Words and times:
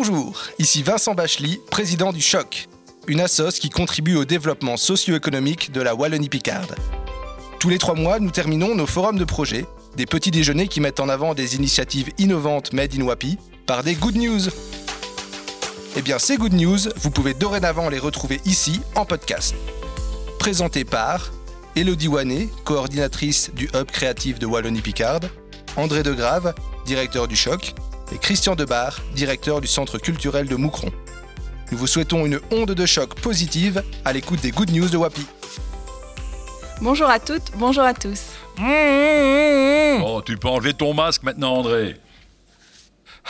Bonjour, 0.00 0.44
ici 0.60 0.84
Vincent 0.84 1.14
Bachely, 1.14 1.58
président 1.72 2.12
du 2.12 2.20
Choc, 2.20 2.68
une 3.08 3.18
assoce 3.18 3.58
qui 3.58 3.68
contribue 3.68 4.14
au 4.14 4.24
développement 4.24 4.76
socio-économique 4.76 5.72
de 5.72 5.80
la 5.80 5.96
Wallonie-Picarde. 5.96 6.76
Tous 7.58 7.68
les 7.68 7.78
trois 7.78 7.96
mois, 7.96 8.20
nous 8.20 8.30
terminons 8.30 8.76
nos 8.76 8.86
forums 8.86 9.18
de 9.18 9.24
projets, 9.24 9.66
des 9.96 10.06
petits 10.06 10.30
déjeuners 10.30 10.68
qui 10.68 10.80
mettent 10.80 11.00
en 11.00 11.08
avant 11.08 11.34
des 11.34 11.56
initiatives 11.56 12.10
innovantes 12.16 12.72
made 12.72 12.94
in 12.96 13.02
Wapi, 13.02 13.38
par 13.66 13.82
des 13.82 13.96
good 13.96 14.14
news. 14.14 14.42
Eh 15.96 16.02
bien, 16.02 16.20
ces 16.20 16.36
good 16.36 16.52
news, 16.52 16.78
vous 16.94 17.10
pouvez 17.10 17.34
dorénavant 17.34 17.88
les 17.88 17.98
retrouver 17.98 18.40
ici 18.44 18.80
en 18.94 19.04
podcast. 19.04 19.56
Présenté 20.38 20.84
par 20.84 21.32
Elodie 21.74 22.06
Wanet, 22.06 22.48
coordinatrice 22.64 23.50
du 23.52 23.68
Hub 23.74 23.90
créatif 23.90 24.38
de 24.38 24.46
Wallonie-Picarde, 24.46 25.28
André 25.76 26.04
Degrave, 26.04 26.54
directeur 26.86 27.26
du 27.26 27.34
Choc, 27.34 27.74
et 28.12 28.18
Christian 28.18 28.54
Debar, 28.54 29.00
directeur 29.14 29.60
du 29.60 29.66
Centre 29.66 29.98
culturel 29.98 30.46
de 30.46 30.56
Moucron. 30.56 30.90
Nous 31.70 31.78
vous 31.78 31.86
souhaitons 31.86 32.24
une 32.24 32.40
onde 32.50 32.72
de 32.72 32.86
choc 32.86 33.14
positive 33.20 33.82
à 34.04 34.12
l'écoute 34.12 34.40
des 34.40 34.50
Good 34.50 34.70
News 34.70 34.88
de 34.88 34.96
Wapi. 34.96 35.26
Bonjour 36.80 37.10
à 37.10 37.18
toutes, 37.18 37.52
bonjour 37.56 37.82
à 37.82 37.92
tous. 37.92 38.20
Oh, 38.60 40.22
tu 40.24 40.36
peux 40.36 40.48
enlever 40.48 40.74
ton 40.74 40.94
masque 40.94 41.22
maintenant, 41.22 41.54
André. 41.54 41.96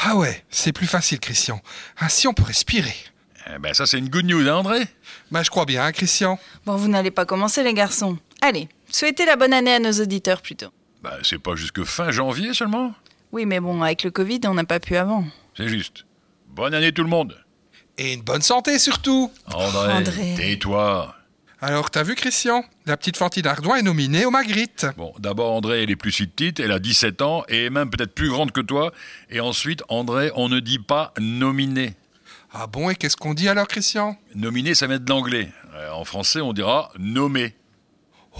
Ah 0.01 0.16
ouais, 0.16 0.45
c'est 0.51 0.73
plus 0.73 0.87
facile, 0.87 1.18
Christian. 1.18 1.60
Ainsi, 1.98 2.29
on 2.29 2.34
peut 2.34 2.45
respirer. 2.45 2.95
Eh 3.52 3.59
ben, 3.59 3.74
ça, 3.74 3.87
c'est 3.87 3.98
une 3.98 4.09
good 4.09 4.26
news, 4.26 4.48
hein, 4.48 4.56
André? 4.56 4.82
Bah, 5.30 5.42
je 5.42 5.51
crois 5.51 5.65
bien, 5.65 5.84
hein, 5.84 5.92
Christian. 5.92 6.38
Bon, 6.66 6.76
vous 6.76 6.88
n'allez 6.88 7.10
pas 7.10 7.24
commencer, 7.24 7.62
les 7.62 7.74
garçons. 7.74 8.16
Allez, 8.40 8.68
souhaitez 8.92 9.24
la 9.24 9.37
bonne 9.37 9.52
année 9.52 9.73
à 9.73 9.80
nos 9.80 9.92
auditeurs 9.92 10.40
plutôt. 10.40 10.68
Bah, 11.02 11.16
c'est 11.23 11.38
pas 11.38 11.56
jusque 11.56 11.82
fin 11.84 12.10
janvier 12.10 12.54
seulement? 12.54 12.92
Oui, 13.32 13.46
mais 13.46 13.60
bon, 13.60 13.82
avec 13.82 14.02
le 14.05 14.10
Covid, 14.10 14.41
on 14.46 14.55
n'a 14.55 14.64
pas 14.64 14.80
pu 14.80 14.96
avant. 14.96 15.24
C'est 15.57 15.68
juste. 15.68 16.04
Bonne 16.48 16.74
année 16.74 16.93
tout 16.93 17.02
le 17.02 17.09
monde. 17.10 17.37
Et 17.98 18.15
une 18.15 18.23
bonne 18.23 18.43
santé 18.43 18.79
surtout. 18.79 19.30
André, 19.52 19.93
André. 19.93 20.35
tais-toi. 20.37 21.15
Alors, 21.60 21.90
t'as 21.90 22.04
vu, 22.04 22.15
Christian? 22.15 22.65
La 22.87 22.96
petite 22.96 23.16
Fantine 23.16 23.46
Ardouin 23.46 23.76
est 23.76 23.82
nominée 23.82 24.24
au 24.24 24.30
Magritte. 24.30 24.87
Bon, 24.96 25.12
d'abord, 25.18 25.52
André, 25.52 25.82
elle 25.82 25.90
est 25.90 25.96
plus 25.96 26.12
si 26.12 26.26
petite, 26.29 26.60
elle 26.60 26.70
a 26.70 26.79
17 26.79 27.20
ans, 27.20 27.43
et 27.48 27.65
est 27.65 27.70
même 27.70 27.90
peut-être 27.90 28.15
plus 28.15 28.29
grande 28.30 28.52
que 28.52 28.60
toi. 28.60 28.93
Et 29.29 29.40
ensuite, 29.40 29.82
André, 29.88 30.30
on 30.37 30.48
ne 30.48 30.60
dit 30.60 30.79
pas 30.79 31.13
nominé. 31.18 31.95
Ah 32.52 32.68
bon, 32.68 32.88
et 32.90 32.95
qu'est-ce 32.95 33.16
qu'on 33.16 33.35
dit 33.35 33.48
alors, 33.48 33.66
Christian? 33.66 34.16
Nominé, 34.37 34.74
ça 34.76 34.87
vient 34.87 35.01
de 35.01 35.10
l'anglais. 35.10 35.51
Euh, 35.74 35.90
En 35.90 36.04
français, 36.04 36.40
on 36.40 36.52
dira 36.52 36.92
nommé. 36.98 37.54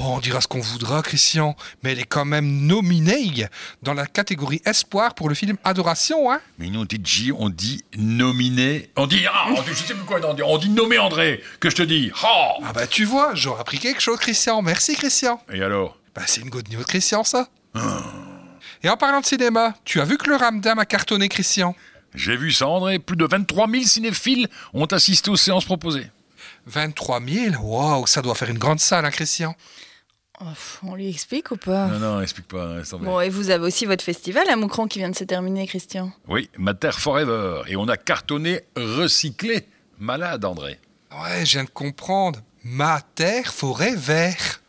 Oh, 0.01 0.05
on 0.17 0.21
dira 0.21 0.41
ce 0.41 0.47
qu'on 0.47 0.61
voudra, 0.61 1.03
Christian, 1.03 1.57
mais 1.83 1.91
elle 1.93 1.99
est 1.99 2.05
quand 2.05 2.25
même 2.25 2.67
nominée 2.67 3.47
dans 3.83 3.95
la 3.95 4.07
catégorie 4.07 4.63
espoir 4.65 5.15
pour 5.15 5.29
le 5.29 5.35
film 5.35 5.57
Adoration, 5.65 6.31
hein 6.31 6.41
Mais 6.59 6.69
nous, 6.71 6.81
on 6.83 6.85
dit 6.85 7.01
J, 7.03 7.33
on 7.37 7.49
dit 7.49 7.85
nominé. 7.97 8.91
On 8.97 9.09
dit, 9.09 9.25
ah, 9.29 9.47
on 9.51 9.63
dit- 9.63 9.71
je 9.71 9.75
sais 9.75 9.95
plus 9.95 10.05
quoi, 10.05 10.21
on 10.25 10.35
dit, 10.35 10.43
on 10.45 10.59
dit 10.59 10.69
nommé 10.69 10.99
André, 10.99 11.43
que 11.59 11.69
je 11.69 11.75
te 11.77 11.83
dis. 11.83 12.13
Oh 12.25 12.63
Ah 12.65 12.73
bah 12.73 12.87
tu 12.87 13.05
vois, 13.05 13.35
j'aurais 13.35 13.61
appris 13.61 13.79
quelque 13.79 14.01
chose, 14.01 14.19
Christian. 14.19 14.63
Merci, 14.63 14.95
Christian. 14.95 15.41
Et 15.53 15.63
alors? 15.63 15.99
Bah 16.15 16.23
c'est 16.27 16.43
une 16.43 16.51
good 16.51 16.69
news, 16.73 16.85
Christian, 16.85 17.25
ça. 17.25 17.49
Et 18.85 18.89
en 18.89 18.97
parlant 18.97 19.21
de 19.21 19.27
cinéma, 19.27 19.75
tu 19.85 20.01
as 20.01 20.05
vu 20.05 20.17
que 20.17 20.29
le 20.29 20.37
Ramdam 20.37 20.79
a 20.79 20.85
cartonné, 20.85 21.29
Christian? 21.29 21.75
J'ai 22.15 22.37
vu 22.37 22.53
ça, 22.53 22.69
André. 22.69 22.99
Plus 23.01 23.17
de 23.17 23.25
23 23.27 23.69
000 23.69 23.83
cinéphiles 23.85 24.49
ont 24.73 24.87
assisté 24.87 25.31
aux 25.31 25.37
séances 25.37 25.65
proposées. 25.65 26.07
23 26.69 27.21
000 27.25 27.55
Waouh, 27.63 28.07
ça 28.07 28.23
doit 28.23 28.35
faire 28.35 28.51
une 28.51 28.59
grande 28.59 28.81
salle, 28.81 29.05
hein, 29.05 29.11
Christian 29.11 29.55
on 30.85 30.95
lui 30.95 31.09
explique 31.09 31.51
ou 31.51 31.57
pas? 31.57 31.89
Non, 31.89 31.99
non, 31.99 32.21
explique 32.21 32.47
pas. 32.49 32.81
tomber. 32.89 33.07
Bon, 33.07 33.21
et 33.21 33.29
vous 33.29 33.51
avez 33.51 33.65
aussi 33.65 33.87
votre 33.87 34.05
festival 34.05 34.49
à 34.49 34.55
Moucron 34.55 34.87
qui 34.87 35.01
vient 35.01 35.11
de 35.11 35.17
se 35.17 35.25
terminer, 35.25 35.67
Christian. 35.67 36.13
Oui, 36.29 36.49
Mater 36.57 36.93
Forever. 36.93 37.63
Et 37.67 37.75
on 37.77 37.89
a 37.89 37.97
cartonné 37.97 38.63
recyclé. 38.77 39.67
Malade, 39.99 40.45
André. 40.45 40.79
Ouais, 41.11 41.45
je 41.45 41.53
viens 41.55 41.65
de 41.65 41.71
comprendre. 41.71 42.41
Ma 42.63 43.01
terre, 43.17 43.53
forêt, 43.53 43.97
vert. 43.97 44.61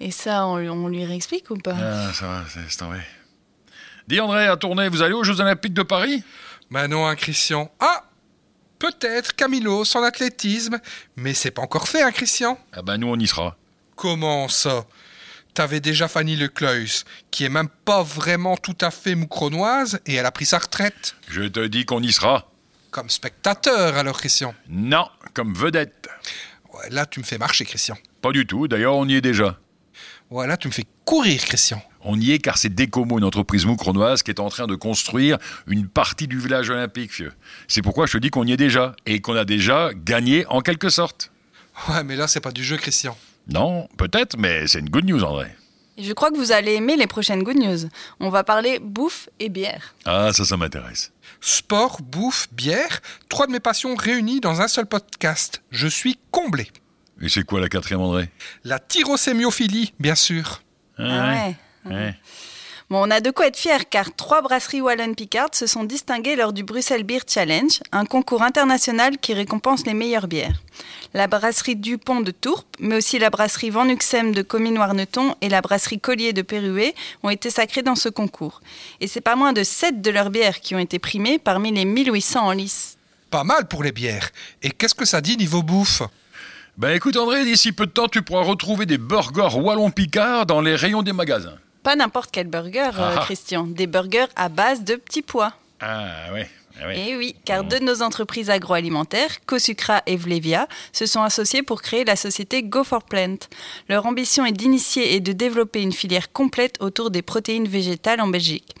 Et 0.00 0.12
ça, 0.12 0.46
on, 0.46 0.58
lui- 0.58 0.68
on 0.68 0.86
lui 0.86 1.04
réexplique 1.04 1.50
ou 1.50 1.56
pas? 1.56 1.74
Ah, 1.76 2.12
ça 2.12 2.26
va, 2.26 2.44
c'est 2.48 2.76
tombé. 2.76 2.98
Dis, 4.06 4.20
André, 4.20 4.46
à 4.46 4.56
tourner, 4.56 4.88
vous 4.88 5.02
allez 5.02 5.14
aux 5.14 5.24
Jeux 5.24 5.40
Olympiques 5.40 5.74
de 5.74 5.82
Paris? 5.82 6.22
Bah 6.70 6.86
non, 6.86 7.06
hein, 7.06 7.16
Christian. 7.16 7.72
Ah 7.80 8.04
Peut-être 8.78 9.34
Camilo, 9.34 9.84
son 9.84 10.02
athlétisme. 10.02 10.78
Mais 11.16 11.34
c'est 11.34 11.50
pas 11.50 11.62
encore 11.62 11.88
fait, 11.88 12.02
hein, 12.02 12.12
Christian? 12.12 12.58
Ah 12.72 12.82
ben, 12.82 12.96
nous, 12.98 13.08
on 13.08 13.18
y 13.18 13.26
sera. 13.26 13.56
Comment 13.96 14.48
ça? 14.48 14.86
T'avais 15.54 15.80
déjà 15.80 16.06
Fanny 16.06 16.36
Lecleus, 16.36 17.04
qui 17.32 17.44
est 17.44 17.48
même 17.48 17.68
pas 17.84 18.04
vraiment 18.04 18.56
tout 18.56 18.76
à 18.80 18.92
fait 18.92 19.16
moucronoise, 19.16 19.98
et 20.06 20.14
elle 20.14 20.26
a 20.26 20.30
pris 20.30 20.46
sa 20.46 20.58
retraite. 20.58 21.16
Je 21.28 21.42
te 21.42 21.66
dis 21.66 21.84
qu'on 21.84 22.02
y 22.02 22.12
sera. 22.12 22.48
Comme 22.90 23.10
spectateur, 23.10 23.96
alors, 23.96 24.18
Christian? 24.18 24.54
Non, 24.68 25.08
comme 25.34 25.54
vedette. 25.54 26.08
Ouais, 26.72 26.88
là, 26.90 27.06
tu 27.06 27.18
me 27.18 27.24
fais 27.24 27.38
marcher, 27.38 27.64
Christian. 27.64 27.98
Pas 28.22 28.30
du 28.30 28.46
tout, 28.46 28.68
d'ailleurs, 28.68 28.94
on 28.94 29.08
y 29.08 29.14
est 29.14 29.20
déjà. 29.20 29.58
Ouais, 30.30 30.46
là, 30.46 30.56
tu 30.56 30.68
me 30.68 30.72
fais 30.72 30.84
courir, 31.04 31.40
Christian. 31.42 31.82
On 32.02 32.20
y 32.20 32.32
est 32.32 32.38
car 32.38 32.58
c'est 32.58 32.68
Décomo, 32.68 33.18
une 33.18 33.24
entreprise 33.24 33.64
moucronoise, 33.64 34.22
qui 34.22 34.30
est 34.30 34.40
en 34.40 34.50
train 34.50 34.66
de 34.66 34.74
construire 34.74 35.38
une 35.66 35.88
partie 35.88 36.28
du 36.28 36.38
village 36.38 36.68
olympique, 36.70 37.12
vieux. 37.12 37.32
C'est 37.66 37.82
pourquoi 37.82 38.06
je 38.06 38.12
te 38.12 38.18
dis 38.18 38.30
qu'on 38.30 38.46
y 38.46 38.52
est 38.52 38.58
déjà, 38.58 38.94
et 39.06 39.20
qu'on 39.20 39.34
a 39.36 39.44
déjà 39.44 39.90
gagné 39.94 40.46
en 40.46 40.60
quelque 40.60 40.90
sorte. 40.90 41.30
Ouais, 41.88 42.04
mais 42.04 42.16
là, 42.16 42.28
c'est 42.28 42.40
pas 42.40 42.50
du 42.52 42.62
jeu, 42.62 42.76
Christian. 42.76 43.16
Non, 43.48 43.88
peut-être, 43.96 44.36
mais 44.36 44.66
c'est 44.66 44.80
une 44.80 44.90
good 44.90 45.06
news, 45.06 45.24
André. 45.24 45.48
Et 45.96 46.04
je 46.04 46.12
crois 46.12 46.30
que 46.30 46.36
vous 46.36 46.52
allez 46.52 46.74
aimer 46.74 46.96
les 46.96 47.06
prochaines 47.06 47.42
good 47.42 47.56
news. 47.56 47.88
On 48.20 48.28
va 48.28 48.44
parler 48.44 48.78
bouffe 48.78 49.28
et 49.40 49.48
bière. 49.48 49.94
Ah, 50.04 50.32
ça, 50.32 50.44
ça 50.44 50.56
m'intéresse. 50.56 51.10
Sport, 51.40 52.02
bouffe, 52.02 52.48
bière, 52.52 53.00
trois 53.28 53.46
de 53.46 53.52
mes 53.52 53.60
passions 53.60 53.96
réunies 53.96 54.40
dans 54.40 54.60
un 54.60 54.68
seul 54.68 54.86
podcast. 54.86 55.62
Je 55.70 55.88
suis 55.88 56.18
comblé. 56.30 56.68
Et 57.20 57.28
c'est 57.28 57.44
quoi 57.44 57.60
la 57.60 57.68
quatrième, 57.68 58.00
André? 58.00 58.30
La 58.64 58.78
tyrosémiophilie, 58.78 59.92
bien 59.98 60.14
sûr. 60.14 60.62
Ah 60.98 61.32
ouais. 61.32 61.56
Ouais. 61.84 62.14
Bon, 62.90 63.06
on 63.06 63.10
a 63.10 63.20
de 63.20 63.30
quoi 63.30 63.48
être 63.48 63.58
fiers 63.58 63.84
car 63.90 64.14
trois 64.16 64.40
brasseries 64.40 64.80
Wallon 64.80 65.12
Picard 65.12 65.50
se 65.52 65.66
sont 65.66 65.84
distinguées 65.84 66.36
lors 66.36 66.54
du 66.54 66.62
Bruxelles 66.62 67.02
Beer 67.02 67.20
Challenge, 67.28 67.80
un 67.92 68.06
concours 68.06 68.42
international 68.42 69.18
qui 69.18 69.34
récompense 69.34 69.84
les 69.84 69.92
meilleures 69.92 70.26
bières. 70.26 70.62
La 71.12 71.26
brasserie 71.26 71.76
Dupont 71.76 72.22
de 72.22 72.30
Tourpe, 72.30 72.66
mais 72.80 72.96
aussi 72.96 73.18
la 73.18 73.28
brasserie 73.28 73.68
Van 73.68 73.86
Uxem 73.86 74.32
de 74.32 74.40
Comines-Warneton 74.40 75.34
et 75.42 75.50
la 75.50 75.60
brasserie 75.60 76.00
Collier 76.00 76.32
de 76.32 76.40
Pérué 76.40 76.94
ont 77.22 77.28
été 77.28 77.50
sacrées 77.50 77.82
dans 77.82 77.94
ce 77.94 78.08
concours. 78.08 78.62
Et 79.00 79.06
c'est 79.06 79.20
pas 79.20 79.36
moins 79.36 79.52
de 79.52 79.64
sept 79.64 80.00
de 80.00 80.10
leurs 80.10 80.30
bières 80.30 80.60
qui 80.60 80.74
ont 80.74 80.78
été 80.78 80.98
primées 80.98 81.38
parmi 81.38 81.72
les 81.72 81.84
1800 81.84 82.40
en 82.40 82.52
lice. 82.52 82.96
Pas 83.30 83.44
mal 83.44 83.68
pour 83.68 83.82
les 83.82 83.92
bières. 83.92 84.30
Et 84.62 84.70
qu'est-ce 84.70 84.94
que 84.94 85.04
ça 85.04 85.20
dit 85.20 85.36
niveau 85.36 85.62
bouffe? 85.62 86.02
Ben 86.78 86.90
écoute, 86.94 87.16
André, 87.16 87.44
d'ici 87.44 87.72
peu 87.72 87.86
de 87.86 87.90
temps, 87.90 88.06
tu 88.06 88.22
pourras 88.22 88.44
retrouver 88.44 88.86
des 88.86 88.98
burgers 88.98 89.56
Wallon-Picard 89.56 90.46
dans 90.46 90.60
les 90.60 90.76
rayons 90.76 91.02
des 91.02 91.12
magasins. 91.12 91.56
Pas 91.82 91.96
n'importe 91.96 92.30
quel 92.30 92.46
burger, 92.46 92.90
euh, 92.96 93.16
Ah. 93.16 93.20
Christian. 93.24 93.64
Des 93.66 93.88
burgers 93.88 94.26
à 94.36 94.48
base 94.48 94.84
de 94.84 94.94
petits 94.94 95.22
pois. 95.22 95.54
Ah, 95.80 96.32
ouais. 96.32 96.48
Ah, 96.80 96.86
ouais. 96.86 97.04
Eh 97.08 97.16
oui, 97.16 97.34
car 97.44 97.64
deux 97.64 97.80
de 97.80 97.84
nos 97.84 98.00
entreprises 98.02 98.48
agroalimentaires, 98.48 99.44
Cosucra 99.44 100.02
et 100.06 100.16
Vlevia, 100.16 100.68
se 100.92 101.06
sont 101.06 101.22
associées 101.22 101.64
pour 101.64 101.82
créer 101.82 102.04
la 102.04 102.14
société 102.14 102.62
Go 102.62 102.84
for 102.84 103.02
Plant. 103.02 103.38
Leur 103.88 104.06
ambition 104.06 104.46
est 104.46 104.52
d'initier 104.52 105.16
et 105.16 105.20
de 105.20 105.32
développer 105.32 105.82
une 105.82 105.92
filière 105.92 106.30
complète 106.30 106.76
autour 106.78 107.10
des 107.10 107.22
protéines 107.22 107.66
végétales 107.66 108.20
en 108.20 108.28
Belgique. 108.28 108.76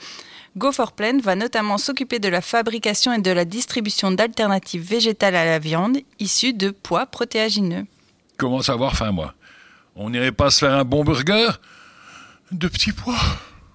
Go 0.56 0.72
for 0.72 0.92
Plant 0.92 1.18
va 1.22 1.34
notamment 1.34 1.78
s'occuper 1.78 2.18
de 2.18 2.28
la 2.28 2.40
fabrication 2.40 3.12
et 3.12 3.20
de 3.20 3.30
la 3.30 3.44
distribution 3.44 4.10
d'alternatives 4.10 4.82
végétales 4.82 5.36
à 5.36 5.44
la 5.44 5.58
viande 5.58 5.98
issues 6.18 6.52
de 6.52 6.70
pois 6.70 7.06
protéagineux. 7.06 7.86
Commence 8.36 8.68
à 8.68 8.72
avoir 8.72 8.96
faim, 8.96 9.12
moi? 9.12 9.34
On 9.94 10.10
n'irait 10.10 10.32
pas 10.32 10.50
se 10.50 10.60
faire 10.60 10.74
un 10.74 10.84
bon 10.84 11.04
burger? 11.04 11.48
De 12.50 12.68
petits 12.68 12.92
pois? 12.92 13.20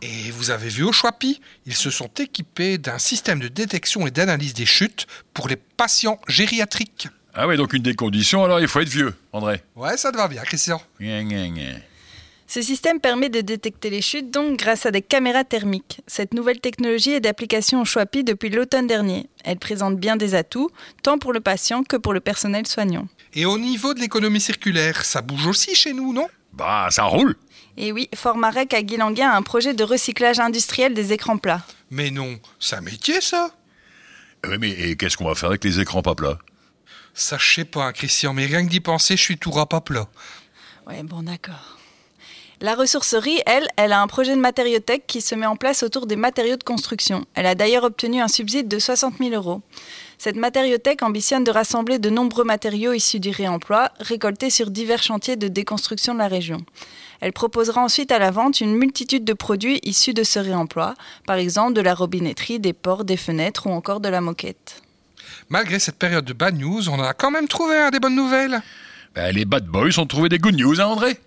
Et 0.02 0.32
vous 0.32 0.52
avez 0.52 0.68
vu 0.68 0.84
au 0.84 0.92
Choipi 0.92 1.40
Ils 1.66 1.76
se 1.76 1.90
sont 1.90 2.10
équipés 2.20 2.78
d'un 2.78 2.98
système 2.98 3.40
de 3.40 3.48
détection 3.48 4.06
et 4.06 4.12
d'analyse 4.12 4.54
des 4.54 4.66
chutes 4.66 5.08
pour 5.34 5.48
les 5.48 5.56
patients 5.56 6.20
gériatriques. 6.28 7.08
Ah 7.34 7.48
ouais, 7.48 7.58
donc 7.58 7.74
une 7.74 7.82
des 7.82 7.96
conditions, 7.96 8.44
alors 8.44 8.60
il 8.60 8.68
faut 8.68 8.80
être 8.80 8.90
vieux, 8.90 9.16
André. 9.32 9.62
Ouais, 9.76 9.96
ça 9.98 10.12
te 10.12 10.18
va 10.18 10.28
bien, 10.28 10.42
Christian? 10.44 10.82
Gna, 11.00 11.24
gna, 11.24 11.48
gna. 11.48 11.80
Ce 12.48 12.62
système 12.62 13.00
permet 13.00 13.30
de 13.30 13.42
détecter 13.42 13.90
les 13.90 14.02
chutes 14.02 14.30
donc 14.32 14.60
grâce 14.60 14.86
à 14.86 14.92
des 14.92 15.02
caméras 15.02 15.44
thermiques. 15.44 16.02
Cette 16.08 16.34
nouvelle 16.34 16.60
technologie 16.60 17.12
est 17.12 17.20
d'application 17.20 17.82
au 17.82 17.86
Choipi 17.86 18.24
depuis 18.24 18.50
l'automne 18.50 18.88
dernier. 18.88 19.28
Elle 19.44 19.58
présente 19.58 19.98
bien 19.98 20.18
des 20.18 20.36
atouts, 20.36 20.70
tant 21.02 21.18
pour 21.18 21.34
le 21.34 21.40
patient 21.40 21.84
que 21.84 21.98
pour 21.98 22.14
le 22.14 22.20
personnel 22.20 22.68
soignant. 22.68 23.08
Et 23.34 23.46
au 23.46 23.58
niveau 23.58 23.94
de 23.94 24.00
l'économie 24.00 24.42
circulaire, 24.42 25.06
ça 25.06 25.22
bouge 25.22 25.48
aussi 25.48 25.74
chez 25.74 25.94
nous, 25.94 26.14
non? 26.14 26.28
Bah, 26.54 26.88
ça 26.92 27.04
roule 27.06 27.36
Et 27.78 27.92
oui, 27.92 28.10
Formarec 28.14 28.74
à 28.74 28.84
Guilanguin 28.84 29.30
a 29.30 29.36
un 29.36 29.42
projet 29.42 29.74
de 29.74 29.84
recyclage 29.84 30.40
industriel 30.40 30.94
des 30.94 31.14
écrans 31.14 31.38
plats. 31.38 31.66
Mais 31.90 32.12
non, 32.12 32.38
c'est 32.60 32.76
un 32.76 32.82
métier, 32.82 33.22
ça? 33.22 33.50
Eh 34.46 34.50
Oui, 34.50 34.58
mais 34.60 34.70
et 34.70 34.96
qu'est-ce 34.96 35.18
qu'on 35.18 35.26
va 35.28 35.36
faire 35.36 35.50
avec 35.50 35.64
les 35.64 35.80
écrans 35.80 36.02
pas 36.04 36.14
plats? 36.14 36.38
Ça, 37.16 37.38
je 37.40 37.54
sais 37.54 37.66
pas, 37.66 37.92
Christian, 37.94 38.34
mais 38.34 38.46
rien 38.46 38.64
que 38.66 38.70
d'y 38.70 38.80
penser, 38.80 39.16
je 39.18 39.22
suis 39.22 39.38
tout 39.38 39.52
rap 39.52 39.74
à 39.74 39.82
plat. 39.82 40.08
Ouais, 40.88 41.02
bon, 41.04 41.24
d'accord. 41.24 41.78
La 42.62 42.76
ressourcerie, 42.76 43.42
elle, 43.46 43.68
elle 43.76 43.92
a 43.92 44.02
un 44.02 44.08
projet 44.08 44.36
de 44.36 44.40
matériothèque 44.40 45.06
qui 45.08 45.22
se 45.22 45.36
met 45.36 45.46
en 45.46 45.56
place 45.56 45.84
autour 45.84 46.06
des 46.06 46.16
matériaux 46.16 46.56
de 46.56 46.64
construction. 46.64 47.26
Elle 47.34 47.46
a 47.46 47.56
d'ailleurs 47.56 47.84
obtenu 47.84 48.22
un 48.22 48.28
subside 48.28 48.68
de 48.68 48.80
60 48.80 49.16
000 49.20 49.32
euros. 49.32 49.62
Cette 50.18 50.38
matériothèque 50.38 51.04
ambitionne 51.04 51.44
de 51.44 51.52
rassembler 51.52 52.00
de 52.00 52.10
nombreux 52.10 52.46
matériaux 52.46 52.94
issus 52.94 53.20
du 53.20 53.32
réemploi, 53.32 53.92
récoltés 54.00 54.50
sur 54.50 54.70
divers 54.70 55.04
chantiers 55.04 55.36
de 55.36 55.48
déconstruction 55.48 56.14
de 56.14 56.20
la 56.20 56.28
région. 56.28 56.64
Elle 57.20 57.34
proposera 57.34 57.82
ensuite 57.84 58.12
à 58.12 58.20
la 58.20 58.32
vente 58.32 58.62
une 58.62 58.76
multitude 58.76 59.26
de 59.26 59.34
produits 59.34 59.80
issus 59.84 60.14
de 60.14 60.24
ce 60.24 60.40
réemploi, 60.40 60.94
par 61.26 61.38
exemple 61.38 61.74
de 61.74 61.82
la 61.82 61.96
robinetterie, 61.96 62.60
des 62.60 62.74
portes, 62.74 63.06
des 63.06 63.18
fenêtres 63.18 63.68
ou 63.68 63.72
encore 63.72 64.00
de 64.00 64.10
la 64.10 64.22
moquette. 64.22 64.82
Malgré 65.50 65.80
cette 65.80 65.98
période 65.98 66.26
de 66.26 66.34
bad 66.34 66.58
news, 66.58 66.88
on 66.90 67.02
a 67.02 67.14
quand 67.14 67.32
même 67.32 67.48
trouvé 67.48 67.90
des 67.92 68.00
bonnes 68.00 68.16
nouvelles. 68.16 68.62
Ben, 69.16 69.34
les 69.34 69.46
bad 69.46 69.66
boys 69.66 70.00
ont 70.00 70.06
trouvé 70.06 70.30
des 70.30 70.38
good 70.38 70.56
news, 70.56 70.80
hein, 70.80 70.86
André? 70.86 71.20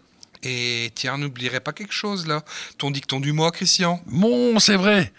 Et 0.42 0.90
tiens, 0.94 1.18
n'oublierai 1.18 1.60
pas 1.60 1.72
quelque 1.72 1.92
chose 1.92 2.26
là. 2.26 2.42
Ton 2.78 2.90
dicton 2.90 3.20
du 3.20 3.32
mois, 3.32 3.50
Christian. 3.50 4.00
Bon, 4.06 4.58
c'est 4.58 4.76
vrai. 4.76 5.12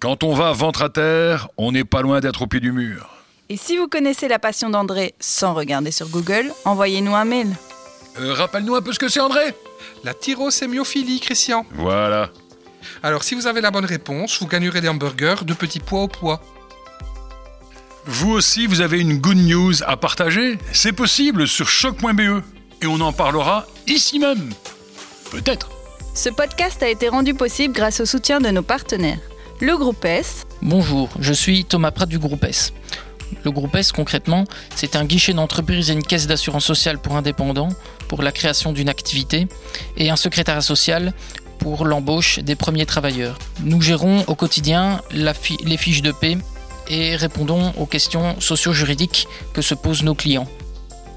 Quand 0.00 0.22
on 0.24 0.34
va 0.34 0.52
ventre 0.52 0.82
à 0.82 0.88
terre, 0.90 1.48
on 1.56 1.72
n'est 1.72 1.84
pas 1.84 2.02
loin 2.02 2.20
d'être 2.20 2.42
au 2.42 2.46
pied 2.46 2.60
du 2.60 2.72
mur. 2.72 3.10
Et 3.48 3.56
si 3.56 3.76
vous 3.76 3.88
connaissez 3.88 4.28
la 4.28 4.38
passion 4.38 4.70
d'André 4.70 5.14
sans 5.20 5.54
regarder 5.54 5.90
sur 5.90 6.08
Google, 6.08 6.50
envoyez-nous 6.64 7.14
un 7.14 7.24
mail. 7.24 7.54
Euh, 8.18 8.32
Rappelle-nous 8.32 8.74
un 8.74 8.82
peu 8.82 8.92
ce 8.92 8.98
que 8.98 9.08
c'est, 9.08 9.20
André 9.20 9.54
La 10.02 10.14
tyrosémiophilie, 10.14 11.20
Christian. 11.20 11.66
Voilà. 11.72 12.30
Alors, 13.02 13.22
si 13.22 13.34
vous 13.34 13.46
avez 13.46 13.60
la 13.60 13.70
bonne 13.70 13.84
réponse, 13.84 14.38
vous 14.40 14.46
gagnerez 14.46 14.80
des 14.80 14.88
hamburgers 14.88 15.44
de 15.44 15.54
petits 15.54 15.80
pois 15.80 16.02
au 16.02 16.08
poids. 16.08 16.40
Vous 18.06 18.30
aussi, 18.30 18.66
vous 18.66 18.80
avez 18.82 19.00
une 19.00 19.18
good 19.18 19.38
news 19.38 19.82
à 19.86 19.96
partager? 19.96 20.58
C'est 20.72 20.92
possible 20.92 21.48
sur 21.48 21.68
choc.be. 21.68 22.42
Et 22.84 22.86
on 22.86 23.00
en 23.00 23.14
parlera 23.14 23.66
ici 23.86 24.18
même. 24.18 24.50
Peut-être. 25.30 25.70
Ce 26.14 26.28
podcast 26.28 26.82
a 26.82 26.88
été 26.90 27.08
rendu 27.08 27.32
possible 27.32 27.72
grâce 27.72 28.00
au 28.00 28.04
soutien 28.04 28.42
de 28.42 28.50
nos 28.50 28.60
partenaires. 28.60 29.16
Le 29.62 29.74
groupe 29.78 30.04
S, 30.04 30.42
Bonjour, 30.60 31.08
je 31.18 31.32
suis 31.32 31.64
Thomas 31.64 31.92
Pratt 31.92 32.06
du 32.10 32.18
groupe 32.18 32.44
S. 32.44 32.74
Le 33.42 33.50
groupe 33.50 33.74
S, 33.74 33.90
concrètement, 33.90 34.44
c'est 34.76 34.96
un 34.96 35.06
guichet 35.06 35.32
d'entreprise 35.32 35.88
et 35.88 35.94
une 35.94 36.02
caisse 36.02 36.26
d'assurance 36.26 36.66
sociale 36.66 36.98
pour 36.98 37.16
indépendants 37.16 37.70
pour 38.08 38.20
la 38.22 38.32
création 38.32 38.74
d'une 38.74 38.90
activité 38.90 39.48
et 39.96 40.10
un 40.10 40.16
secrétariat 40.16 40.60
social 40.60 41.14
pour 41.60 41.86
l'embauche 41.86 42.38
des 42.40 42.54
premiers 42.54 42.84
travailleurs. 42.84 43.38
Nous 43.62 43.80
gérons 43.80 44.24
au 44.26 44.34
quotidien 44.34 45.00
la 45.10 45.32
fi- 45.32 45.56
les 45.64 45.78
fiches 45.78 46.02
de 46.02 46.12
paie 46.12 46.36
et 46.88 47.16
répondons 47.16 47.72
aux 47.78 47.86
questions 47.86 48.36
socio-juridiques 48.40 49.26
que 49.54 49.62
se 49.62 49.72
posent 49.74 50.02
nos 50.02 50.14
clients. 50.14 50.46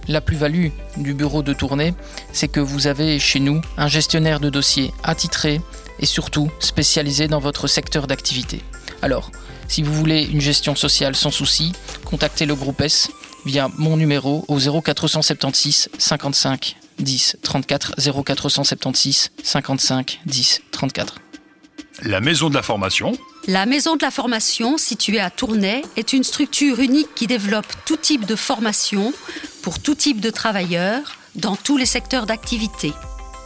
La 0.07 0.21
plus-value 0.21 0.67
du 0.97 1.13
bureau 1.13 1.43
de 1.43 1.53
tournée, 1.53 1.93
c'est 2.31 2.47
que 2.47 2.59
vous 2.59 2.87
avez 2.87 3.19
chez 3.19 3.39
nous 3.39 3.61
un 3.77 3.87
gestionnaire 3.87 4.39
de 4.39 4.49
dossiers 4.49 4.93
attitré 5.03 5.61
et 5.99 6.05
surtout 6.05 6.49
spécialisé 6.59 7.27
dans 7.27 7.39
votre 7.39 7.67
secteur 7.67 8.07
d'activité. 8.07 8.61
Alors, 9.01 9.31
si 9.67 9.83
vous 9.83 9.93
voulez 9.93 10.23
une 10.23 10.41
gestion 10.41 10.75
sociale 10.75 11.15
sans 11.15 11.31
souci, 11.31 11.73
contactez 12.05 12.45
le 12.45 12.55
groupe 12.55 12.81
S 12.81 13.11
via 13.45 13.69
mon 13.77 13.97
numéro 13.97 14.45
au 14.47 14.59
0476 14.59 15.89
55 15.97 16.77
10 16.99 17.37
34 17.41 17.95
0476 18.23 19.31
55 19.43 20.19
10 20.25 20.61
34. 20.71 21.15
La 22.03 22.21
maison 22.21 22.49
de 22.49 22.55
la 22.55 22.61
formation. 22.61 23.13
La 23.49 23.65
Maison 23.65 23.95
de 23.95 24.01
la 24.01 24.11
formation, 24.11 24.77
située 24.77 25.21
à 25.21 25.29
Tournai, 25.29 25.81
est 25.95 26.11
une 26.11 26.25
structure 26.25 26.81
unique 26.81 27.15
qui 27.15 27.27
développe 27.27 27.71
tout 27.85 27.95
type 27.95 28.25
de 28.25 28.35
formation 28.35 29.13
pour 29.63 29.79
tout 29.79 29.95
type 29.95 30.19
de 30.19 30.29
travailleurs 30.29 31.15
dans 31.35 31.55
tous 31.55 31.77
les 31.77 31.85
secteurs 31.85 32.25
d'activité. 32.25 32.91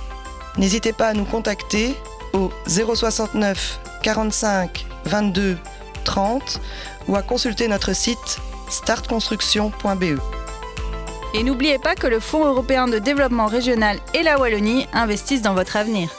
N'hésitez 0.58 0.92
pas 0.92 1.08
à 1.08 1.14
nous 1.14 1.24
contacter 1.24 1.94
au 2.32 2.50
069 2.66 3.80
45 4.02 4.86
22 5.04 5.58
30 6.04 6.60
ou 7.08 7.16
à 7.16 7.22
consulter 7.22 7.68
notre 7.68 7.94
site 7.94 8.38
startconstruction.be. 8.68 10.18
Et 11.34 11.42
n'oubliez 11.42 11.78
pas 11.78 11.94
que 11.94 12.06
le 12.06 12.20
Fonds 12.20 12.44
européen 12.44 12.86
de 12.88 12.98
développement 12.98 13.46
régional 13.46 13.98
et 14.14 14.22
la 14.22 14.38
Wallonie 14.38 14.86
investissent 14.92 15.42
dans 15.42 15.54
votre 15.54 15.76
avenir. 15.76 16.10